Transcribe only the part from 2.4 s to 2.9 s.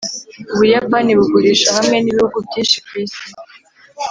byinshi